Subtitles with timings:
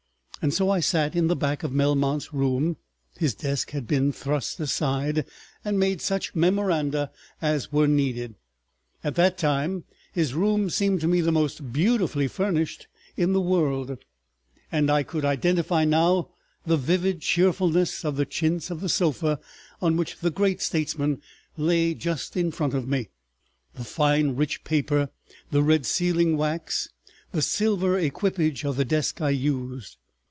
[0.49, 2.77] So I sat in the back of Melmount's room,
[3.15, 5.23] his desk had been thrust aside,
[5.63, 7.11] and made such memoranda
[7.43, 8.33] as were needed.
[9.03, 13.99] At that time his room seemed to me the most beautifully furnished in the world,
[14.71, 16.29] and I could identify now
[16.65, 19.39] the vivid cheerfulness of the chintz of the sofa
[19.79, 21.21] on which the great statesman
[21.55, 23.09] lay just in front of me,
[23.75, 25.11] the fine rich paper,
[25.51, 26.89] the red sealing wax,
[27.31, 29.97] the silver equipage of the desk I used.